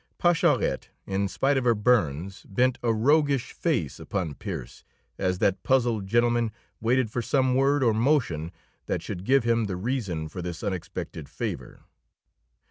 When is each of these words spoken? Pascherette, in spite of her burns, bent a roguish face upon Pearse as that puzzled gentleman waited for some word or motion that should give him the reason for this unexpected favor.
Pascherette, 0.17 0.89
in 1.05 1.27
spite 1.27 1.57
of 1.57 1.63
her 1.63 1.75
burns, 1.75 2.41
bent 2.49 2.79
a 2.81 2.91
roguish 2.91 3.51
face 3.53 3.99
upon 3.99 4.33
Pearse 4.33 4.83
as 5.19 5.37
that 5.37 5.61
puzzled 5.61 6.07
gentleman 6.07 6.51
waited 6.79 7.11
for 7.11 7.21
some 7.21 7.53
word 7.53 7.83
or 7.83 7.93
motion 7.93 8.51
that 8.87 9.03
should 9.03 9.23
give 9.25 9.43
him 9.43 9.65
the 9.65 9.77
reason 9.77 10.27
for 10.27 10.41
this 10.41 10.63
unexpected 10.63 11.29
favor. 11.29 11.83